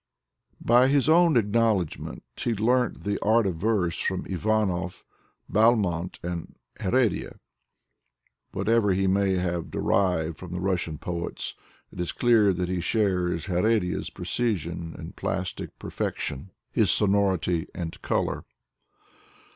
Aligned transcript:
By 0.59 0.87
his 0.87 1.07
own 1.07 1.37
acknowledgment, 1.37 2.23
he 2.35 2.55
learnt 2.55 3.03
the 3.03 3.21
art 3.23 3.45
of 3.45 3.57
verse 3.57 3.99
from 3.99 4.25
Ivanov, 4.27 5.03
Balmont 5.47 6.17
and 6.23 6.55
Her6dia. 6.79 7.37
Whatever 8.51 8.93
he 8.93 9.05
may 9.05 9.35
have 9.35 9.69
de 9.69 9.79
rived 9.79 10.39
from 10.39 10.53
the 10.53 10.59
Russian 10.59 10.97
poets, 10.97 11.53
it 11.91 11.99
is 11.99 12.13
clear 12.13 12.51
that 12.51 12.67
he 12.67 12.81
shares 12.81 13.45
H6redia's 13.45 14.09
precision 14.09 14.95
and 14.97 15.15
plastic 15.15 15.77
perfection, 15.77 16.49
his 16.71 16.89
sonority 16.89 17.67
and 17.75 18.01
color. 18.01 18.45